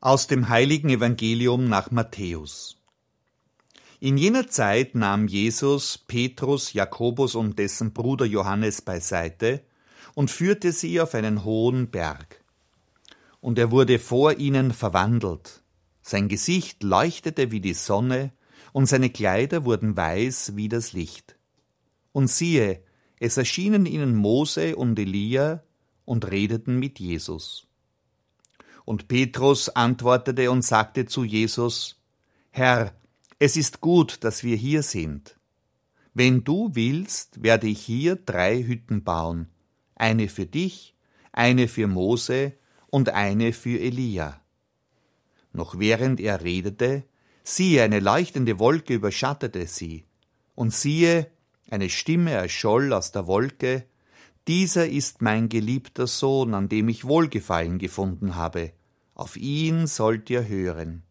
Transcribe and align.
Aus 0.00 0.26
dem 0.26 0.50
heiligen 0.50 0.90
Evangelium 0.90 1.68
nach 1.68 1.90
Matthäus. 1.90 2.76
In 3.98 4.18
jener 4.18 4.46
Zeit 4.46 4.94
nahm 4.94 5.26
Jesus 5.26 5.96
Petrus, 5.96 6.74
Jakobus 6.74 7.34
und 7.34 7.58
dessen 7.58 7.94
Bruder 7.94 8.26
Johannes 8.26 8.82
beiseite 8.82 9.62
und 10.14 10.30
führte 10.30 10.72
sie 10.72 11.00
auf 11.00 11.14
einen 11.14 11.44
hohen 11.44 11.90
Berg. 11.90 12.44
Und 13.40 13.58
er 13.58 13.70
wurde 13.70 13.98
vor 13.98 14.34
ihnen 14.34 14.74
verwandelt. 14.74 15.62
Sein 16.02 16.28
Gesicht 16.28 16.82
leuchtete 16.82 17.50
wie 17.50 17.60
die 17.60 17.74
Sonne, 17.74 18.32
und 18.72 18.86
seine 18.86 19.08
Kleider 19.08 19.64
wurden 19.64 19.96
weiß 19.96 20.56
wie 20.56 20.68
das 20.68 20.92
Licht. 20.92 21.36
Und 22.12 22.28
siehe, 22.28 22.82
es 23.18 23.38
erschienen 23.38 23.86
ihnen 23.86 24.14
Mose 24.14 24.76
und 24.76 24.98
Elia 24.98 25.62
und 26.04 26.30
redeten 26.30 26.78
mit 26.78 26.98
Jesus. 27.00 27.66
Und 28.86 29.08
Petrus 29.08 29.68
antwortete 29.68 30.50
und 30.50 30.62
sagte 30.62 31.06
zu 31.06 31.24
Jesus, 31.24 32.00
Herr, 32.50 32.94
es 33.38 33.56
ist 33.56 33.82
gut, 33.82 34.24
dass 34.24 34.44
wir 34.44 34.56
hier 34.56 34.82
sind. 34.82 35.36
Wenn 36.14 36.44
du 36.44 36.70
willst, 36.72 37.42
werde 37.42 37.66
ich 37.66 37.80
hier 37.80 38.16
drei 38.16 38.62
Hütten 38.62 39.02
bauen, 39.02 39.48
eine 39.96 40.28
für 40.28 40.46
dich, 40.46 40.94
eine 41.32 41.68
für 41.68 41.88
Mose 41.88 42.54
und 42.86 43.10
eine 43.10 43.52
für 43.52 43.78
Elia. 43.78 44.40
Noch 45.52 45.78
während 45.78 46.20
er 46.20 46.42
redete, 46.44 47.02
siehe, 47.42 47.82
eine 47.82 47.98
leuchtende 48.00 48.58
Wolke 48.60 48.94
überschattete 48.94 49.66
sie, 49.66 50.04
und 50.54 50.72
siehe, 50.72 51.30
eine 51.68 51.90
Stimme 51.90 52.30
erscholl 52.30 52.92
aus 52.92 53.10
der 53.10 53.26
Wolke, 53.26 53.84
dieser 54.48 54.88
ist 54.88 55.22
mein 55.22 55.48
geliebter 55.48 56.06
Sohn, 56.06 56.54
an 56.54 56.68
dem 56.68 56.88
ich 56.88 57.04
Wohlgefallen 57.04 57.78
gefunden 57.78 58.36
habe, 58.36 58.72
auf 59.14 59.36
ihn 59.36 59.86
sollt 59.86 60.30
ihr 60.30 60.46
hören. 60.46 61.02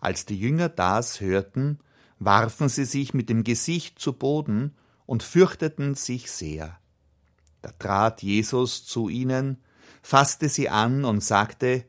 Als 0.00 0.26
die 0.26 0.38
Jünger 0.38 0.68
das 0.68 1.20
hörten, 1.20 1.78
warfen 2.18 2.68
sie 2.68 2.84
sich 2.84 3.14
mit 3.14 3.28
dem 3.28 3.42
Gesicht 3.42 3.98
zu 3.98 4.12
Boden 4.12 4.74
und 5.06 5.22
fürchteten 5.22 5.94
sich 5.94 6.30
sehr. 6.30 6.78
Da 7.62 7.72
trat 7.72 8.22
Jesus 8.22 8.84
zu 8.84 9.08
ihnen, 9.08 9.56
fasste 10.02 10.48
sie 10.48 10.68
an 10.68 11.04
und 11.04 11.22
sagte, 11.22 11.84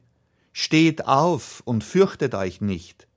Steht 0.53 1.05
auf 1.05 1.61
und 1.65 1.83
fürchtet 1.83 2.33
euch 2.33 2.61
nicht. 2.61 3.09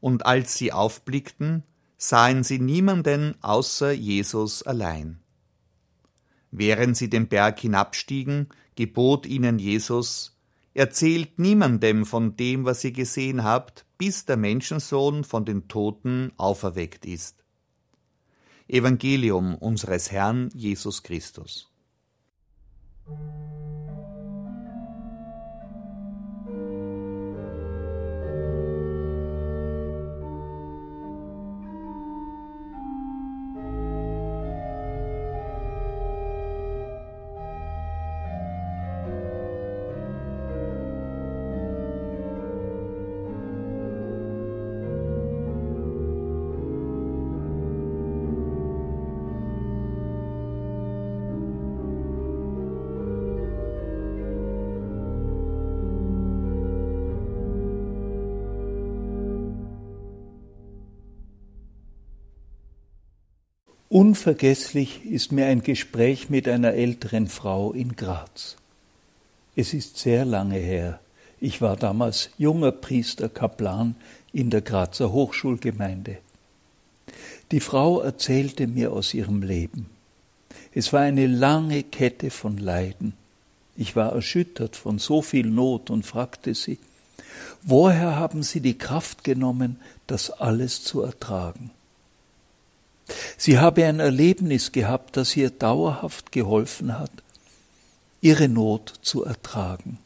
Und 0.00 0.24
als 0.24 0.54
sie 0.54 0.72
aufblickten, 0.72 1.62
sahen 1.98 2.42
sie 2.42 2.58
niemanden 2.58 3.34
außer 3.42 3.92
Jesus 3.92 4.62
allein. 4.62 5.19
Während 6.50 6.96
sie 6.96 7.08
den 7.08 7.28
Berg 7.28 7.60
hinabstiegen, 7.60 8.48
gebot 8.74 9.26
ihnen 9.26 9.58
Jesus, 9.58 10.40
Erzählt 10.72 11.38
niemandem 11.38 12.06
von 12.06 12.36
dem, 12.36 12.64
was 12.64 12.84
ihr 12.84 12.92
gesehen 12.92 13.42
habt, 13.42 13.84
bis 13.98 14.24
der 14.24 14.36
Menschensohn 14.36 15.24
von 15.24 15.44
den 15.44 15.66
Toten 15.66 16.32
auferweckt 16.36 17.04
ist. 17.04 17.44
Evangelium 18.68 19.56
unseres 19.56 20.12
Herrn 20.12 20.48
Jesus 20.54 21.02
Christus. 21.02 21.72
Unvergesslich 63.92 65.04
ist 65.04 65.32
mir 65.32 65.46
ein 65.46 65.62
Gespräch 65.62 66.30
mit 66.30 66.46
einer 66.46 66.74
älteren 66.74 67.26
Frau 67.26 67.72
in 67.72 67.96
Graz. 67.96 68.54
Es 69.56 69.74
ist 69.74 69.98
sehr 69.98 70.24
lange 70.24 70.58
her. 70.58 71.00
Ich 71.40 71.60
war 71.60 71.74
damals 71.74 72.30
junger 72.38 72.70
Priester 72.70 73.28
Kaplan 73.28 73.96
in 74.32 74.48
der 74.48 74.60
Grazer 74.60 75.10
Hochschulgemeinde. 75.10 76.18
Die 77.50 77.58
Frau 77.58 78.00
erzählte 78.00 78.68
mir 78.68 78.92
aus 78.92 79.12
ihrem 79.12 79.42
Leben. 79.42 79.86
Es 80.72 80.92
war 80.92 81.00
eine 81.00 81.26
lange 81.26 81.82
Kette 81.82 82.30
von 82.30 82.58
Leiden. 82.58 83.14
Ich 83.76 83.96
war 83.96 84.12
erschüttert 84.12 84.76
von 84.76 85.00
so 85.00 85.20
viel 85.20 85.48
Not 85.48 85.90
und 85.90 86.06
fragte 86.06 86.54
sie, 86.54 86.78
woher 87.62 88.14
haben 88.14 88.44
Sie 88.44 88.60
die 88.60 88.78
Kraft 88.78 89.24
genommen, 89.24 89.80
das 90.06 90.30
alles 90.30 90.84
zu 90.84 91.02
ertragen? 91.02 91.72
Sie 93.36 93.58
habe 93.58 93.84
ein 93.86 94.00
Erlebnis 94.00 94.72
gehabt, 94.72 95.16
das 95.16 95.36
ihr 95.36 95.50
dauerhaft 95.50 96.32
geholfen 96.32 96.98
hat, 96.98 97.12
ihre 98.20 98.48
Not 98.48 98.92
zu 99.02 99.24
ertragen. 99.24 99.98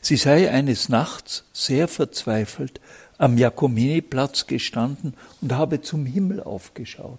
Sie 0.00 0.16
sei 0.16 0.50
eines 0.50 0.88
Nachts 0.88 1.44
sehr 1.52 1.88
verzweifelt 1.88 2.80
am 3.18 3.38
Jakominiplatz 3.38 4.46
gestanden 4.46 5.14
und 5.40 5.52
habe 5.52 5.80
zum 5.80 6.06
Himmel 6.06 6.42
aufgeschaut. 6.42 7.18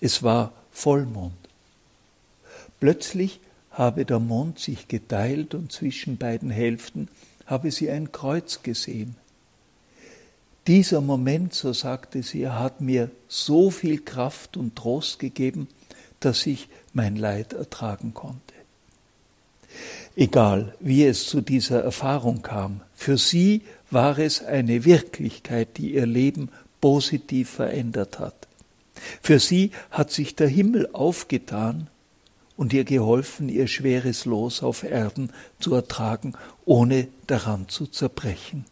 Es 0.00 0.22
war 0.22 0.52
Vollmond. 0.70 1.32
Plötzlich 2.80 3.40
habe 3.70 4.04
der 4.04 4.18
Mond 4.18 4.58
sich 4.58 4.88
geteilt 4.88 5.54
und 5.54 5.72
zwischen 5.72 6.18
beiden 6.18 6.50
Hälften 6.50 7.08
habe 7.46 7.70
sie 7.70 7.90
ein 7.90 8.12
Kreuz 8.12 8.62
gesehen. 8.62 9.16
Dieser 10.66 11.00
Moment, 11.00 11.54
so 11.54 11.72
sagte 11.72 12.22
sie, 12.22 12.48
hat 12.48 12.80
mir 12.80 13.10
so 13.26 13.70
viel 13.70 14.00
Kraft 14.00 14.56
und 14.56 14.76
Trost 14.76 15.18
gegeben, 15.18 15.68
dass 16.20 16.46
ich 16.46 16.68
mein 16.92 17.16
Leid 17.16 17.52
ertragen 17.52 18.14
konnte. 18.14 18.54
Egal, 20.14 20.74
wie 20.78 21.04
es 21.04 21.26
zu 21.26 21.40
dieser 21.40 21.82
Erfahrung 21.82 22.42
kam, 22.42 22.82
für 22.94 23.18
sie 23.18 23.62
war 23.90 24.18
es 24.18 24.44
eine 24.44 24.84
Wirklichkeit, 24.84 25.78
die 25.78 25.94
ihr 25.94 26.06
Leben 26.06 26.50
positiv 26.80 27.50
verändert 27.50 28.18
hat. 28.18 28.46
Für 29.20 29.40
sie 29.40 29.70
hat 29.90 30.10
sich 30.10 30.36
der 30.36 30.48
Himmel 30.48 30.90
aufgetan 30.92 31.88
und 32.56 32.72
ihr 32.72 32.84
geholfen, 32.84 33.48
ihr 33.48 33.66
schweres 33.66 34.26
Los 34.26 34.62
auf 34.62 34.84
Erden 34.84 35.32
zu 35.58 35.74
ertragen, 35.74 36.34
ohne 36.64 37.08
daran 37.26 37.68
zu 37.68 37.86
zerbrechen. 37.86 38.66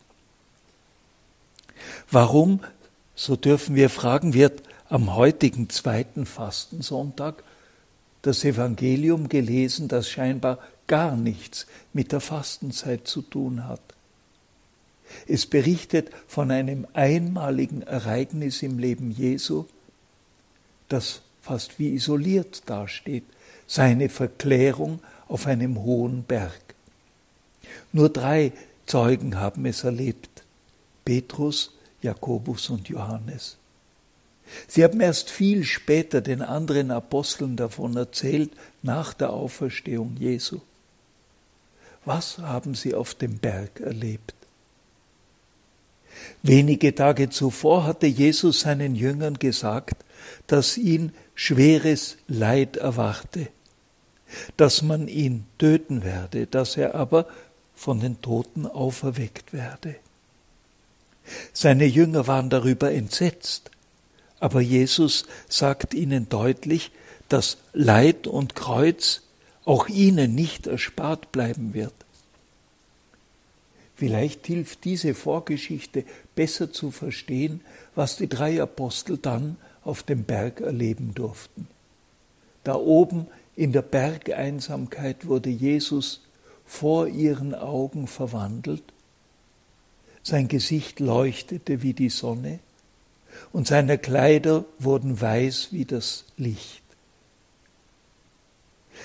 Warum, 2.10 2.60
so 3.14 3.36
dürfen 3.36 3.74
wir 3.74 3.90
fragen, 3.90 4.34
wird 4.34 4.62
am 4.88 5.14
heutigen 5.14 5.70
zweiten 5.70 6.26
Fastensonntag 6.26 7.42
das 8.22 8.44
Evangelium 8.44 9.28
gelesen, 9.28 9.88
das 9.88 10.08
scheinbar 10.08 10.58
gar 10.86 11.16
nichts 11.16 11.66
mit 11.92 12.12
der 12.12 12.20
Fastenzeit 12.20 13.06
zu 13.06 13.22
tun 13.22 13.66
hat. 13.66 13.80
Es 15.26 15.46
berichtet 15.46 16.10
von 16.26 16.50
einem 16.50 16.86
einmaligen 16.92 17.82
Ereignis 17.82 18.62
im 18.62 18.78
Leben 18.78 19.10
Jesu, 19.10 19.64
das 20.88 21.22
fast 21.40 21.78
wie 21.78 21.94
isoliert 21.94 22.62
dasteht, 22.66 23.24
seine 23.66 24.08
Verklärung 24.08 25.00
auf 25.28 25.46
einem 25.46 25.82
hohen 25.82 26.24
Berg. 26.24 26.60
Nur 27.92 28.08
drei 28.08 28.52
Zeugen 28.86 29.38
haben 29.38 29.64
es 29.66 29.84
erlebt. 29.84 30.42
Petrus, 31.04 31.72
Jakobus 32.02 32.70
und 32.70 32.88
Johannes. 32.88 33.56
Sie 34.66 34.82
haben 34.82 35.00
erst 35.00 35.30
viel 35.30 35.64
später 35.64 36.20
den 36.20 36.42
anderen 36.42 36.90
Aposteln 36.90 37.56
davon 37.56 37.96
erzählt, 37.96 38.50
nach 38.82 39.14
der 39.14 39.32
Auferstehung 39.32 40.16
Jesu. 40.18 40.60
Was 42.04 42.38
haben 42.38 42.74
sie 42.74 42.94
auf 42.94 43.14
dem 43.14 43.38
Berg 43.38 43.80
erlebt? 43.80 44.34
Wenige 46.42 46.94
Tage 46.94 47.30
zuvor 47.30 47.84
hatte 47.84 48.06
Jesus 48.06 48.60
seinen 48.60 48.94
Jüngern 48.94 49.38
gesagt, 49.38 50.04
dass 50.46 50.76
ihn 50.76 51.12
schweres 51.34 52.16
Leid 52.26 52.76
erwarte, 52.76 53.48
dass 54.56 54.82
man 54.82 55.08
ihn 55.08 55.46
töten 55.58 56.02
werde, 56.02 56.46
dass 56.46 56.76
er 56.76 56.94
aber 56.94 57.26
von 57.74 58.00
den 58.00 58.20
Toten 58.20 58.66
auferweckt 58.66 59.52
werde. 59.52 59.96
Seine 61.52 61.86
Jünger 61.86 62.26
waren 62.26 62.50
darüber 62.50 62.92
entsetzt, 62.92 63.70
aber 64.38 64.60
Jesus 64.60 65.26
sagt 65.48 65.94
ihnen 65.94 66.28
deutlich, 66.28 66.90
dass 67.28 67.58
Leid 67.72 68.26
und 68.26 68.54
Kreuz 68.54 69.22
auch 69.64 69.88
ihnen 69.88 70.34
nicht 70.34 70.66
erspart 70.66 71.32
bleiben 71.32 71.74
wird. 71.74 71.94
Vielleicht 73.94 74.46
hilft 74.46 74.84
diese 74.84 75.14
Vorgeschichte 75.14 76.04
besser 76.34 76.72
zu 76.72 76.90
verstehen, 76.90 77.60
was 77.94 78.16
die 78.16 78.28
drei 78.28 78.62
Apostel 78.62 79.18
dann 79.18 79.56
auf 79.84 80.02
dem 80.02 80.24
Berg 80.24 80.60
erleben 80.60 81.12
durften. 81.14 81.68
Da 82.64 82.74
oben 82.74 83.26
in 83.56 83.72
der 83.72 83.82
Bergeinsamkeit 83.82 85.26
wurde 85.26 85.50
Jesus 85.50 86.22
vor 86.64 87.08
ihren 87.08 87.54
Augen 87.54 88.06
verwandelt, 88.06 88.82
sein 90.22 90.48
Gesicht 90.48 91.00
leuchtete 91.00 91.82
wie 91.82 91.94
die 91.94 92.10
Sonne 92.10 92.58
und 93.52 93.66
seine 93.66 93.98
Kleider 93.98 94.64
wurden 94.78 95.20
weiß 95.20 95.68
wie 95.72 95.84
das 95.84 96.24
Licht. 96.36 96.82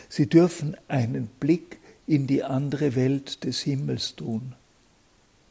Sie 0.10 0.28
dürfen 0.28 0.76
einen 0.88 1.28
Blick 1.28 1.80
in 2.08 2.28
die 2.28 2.44
andere 2.44 2.96
Welt 2.96 3.44
des 3.44 3.62
Himmels 3.62 4.16
tun. 4.16 4.54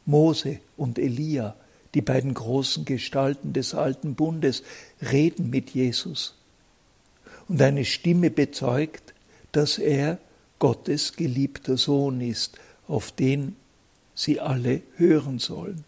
Mose 0.05 0.59
und 0.77 0.99
Elia, 0.99 1.55
die 1.93 2.01
beiden 2.01 2.33
großen 2.33 2.85
Gestalten 2.85 3.53
des 3.53 3.73
alten 3.73 4.15
Bundes, 4.15 4.63
reden 5.01 5.49
mit 5.49 5.71
Jesus. 5.71 6.35
Und 7.47 7.61
eine 7.61 7.85
Stimme 7.85 8.29
bezeugt, 8.29 9.13
dass 9.51 9.77
er 9.77 10.19
Gottes 10.59 11.13
geliebter 11.13 11.77
Sohn 11.77 12.21
ist, 12.21 12.57
auf 12.87 13.11
den 13.11 13.55
sie 14.15 14.39
alle 14.39 14.81
hören 14.95 15.39
sollen. 15.39 15.83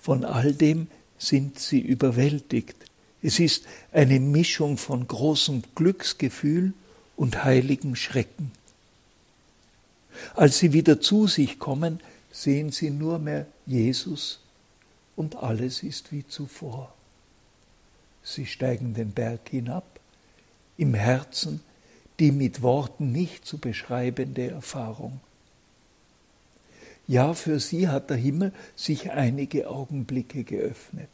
Von 0.00 0.24
all 0.24 0.54
dem 0.54 0.88
sind 1.18 1.58
sie 1.58 1.80
überwältigt. 1.80 2.76
Es 3.22 3.38
ist 3.38 3.66
eine 3.92 4.20
Mischung 4.20 4.78
von 4.78 5.06
großem 5.06 5.62
Glücksgefühl 5.74 6.72
und 7.16 7.44
heiligem 7.44 7.94
Schrecken. 7.94 8.52
Als 10.34 10.58
sie 10.58 10.72
wieder 10.72 11.00
zu 11.00 11.26
sich 11.26 11.58
kommen, 11.58 12.00
sehen 12.30 12.72
sie 12.72 12.90
nur 12.90 13.18
mehr 13.18 13.46
Jesus 13.66 14.40
und 15.16 15.36
alles 15.36 15.82
ist 15.82 16.12
wie 16.12 16.26
zuvor. 16.26 16.92
Sie 18.22 18.46
steigen 18.46 18.94
den 18.94 19.12
Berg 19.12 19.48
hinab, 19.50 20.00
im 20.76 20.94
Herzen 20.94 21.60
die 22.18 22.32
mit 22.32 22.62
Worten 22.62 23.12
nicht 23.12 23.46
zu 23.46 23.58
beschreibende 23.58 24.50
Erfahrung. 24.50 25.20
Ja, 27.08 27.32
für 27.32 27.58
sie 27.58 27.88
hat 27.88 28.10
der 28.10 28.18
Himmel 28.18 28.52
sich 28.76 29.10
einige 29.10 29.68
Augenblicke 29.68 30.44
geöffnet. 30.44 31.08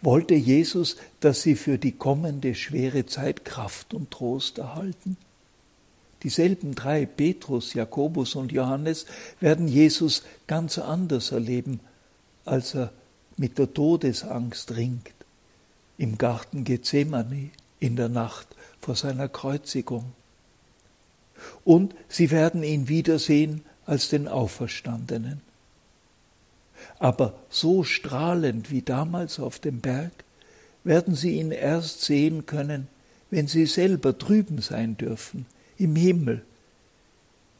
Wollte 0.00 0.34
Jesus, 0.34 0.96
dass 1.20 1.42
sie 1.42 1.54
für 1.54 1.78
die 1.78 1.92
kommende 1.92 2.54
schwere 2.54 3.04
Zeit 3.04 3.44
Kraft 3.44 3.92
und 3.92 4.10
Trost 4.10 4.58
erhalten? 4.58 5.18
Dieselben 6.22 6.74
drei, 6.74 7.06
Petrus, 7.06 7.74
Jakobus 7.74 8.34
und 8.34 8.52
Johannes, 8.52 9.06
werden 9.38 9.68
Jesus 9.68 10.22
ganz 10.46 10.78
anders 10.78 11.32
erleben, 11.32 11.80
als 12.46 12.74
er 12.74 12.92
mit 13.36 13.58
der 13.58 13.72
Todesangst 13.72 14.76
ringt, 14.76 15.14
im 15.98 16.18
Garten 16.18 16.64
Gethsemane 16.64 17.50
in 17.78 17.96
der 17.96 18.08
Nacht 18.08 18.48
vor 18.80 18.96
seiner 18.96 19.28
Kreuzigung. 19.28 20.12
Und 21.64 21.94
sie 22.08 22.30
werden 22.30 22.62
ihn 22.62 22.88
wiedersehen 22.88 23.62
als 23.90 24.08
den 24.08 24.28
Auferstandenen. 24.28 25.40
Aber 27.00 27.34
so 27.50 27.82
strahlend 27.82 28.70
wie 28.70 28.82
damals 28.82 29.40
auf 29.40 29.58
dem 29.58 29.80
Berg 29.80 30.12
werden 30.84 31.16
sie 31.16 31.40
ihn 31.40 31.50
erst 31.50 32.02
sehen 32.02 32.46
können, 32.46 32.86
wenn 33.30 33.48
sie 33.48 33.66
selber 33.66 34.12
drüben 34.12 34.62
sein 34.62 34.96
dürfen, 34.96 35.44
im 35.76 35.96
Himmel, 35.96 36.44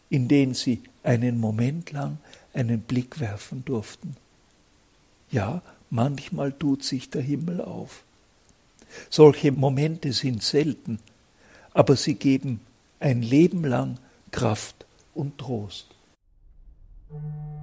in 0.09 0.29
den 0.29 0.55
sie 0.55 0.81
einen 1.03 1.41
Moment 1.41 1.91
lang 1.91 2.19
einen 2.55 2.81
Blick 2.81 3.19
werfen 3.19 3.65
durften. 3.65 4.15
Ja, 5.33 5.63
manchmal 5.91 6.53
tut 6.53 6.85
sich 6.85 7.11
der 7.11 7.23
Himmel 7.23 7.61
auf. 7.61 8.05
Solche 9.09 9.51
Momente 9.51 10.13
sind 10.13 10.45
selten, 10.45 11.01
aber 11.75 11.97
sie 11.97 12.15
geben 12.15 12.61
ein 13.01 13.21
Leben 13.21 13.65
lang 13.65 13.99
Kraft 14.31 14.87
und 15.13 15.37
Trost. 15.39 15.90
Thank 17.11 17.25
you. 17.25 17.60